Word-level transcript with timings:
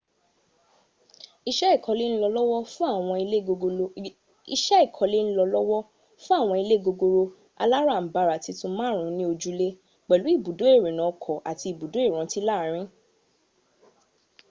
iṣẹ́ 1.49 1.75
ìkọlé 1.77 2.05
ń 2.11 2.15
lọ 2.21 2.27
lọ́wọ́ 2.35 2.61
fún 6.23 6.35
àwọn 6.41 6.59
ilé 6.63 6.75
gogoro 6.85 7.23
alárànbarà 7.63 8.35
titun 8.43 8.73
márùn-ún 8.79 9.15
ní 9.17 9.23
ojúlé 9.31 9.67
un 9.71 9.77
ni 9.77 9.77
ojule 9.77 9.77
pẹ̀lú 10.07 10.27
ibùdó 10.35 10.65
ìrìnà 10.75 11.03
ọkọ̀ 11.11 11.33
àti 11.49 11.65
ibùdó 11.73 11.97
ìrántí 12.07 12.39
láàrin 12.47 12.87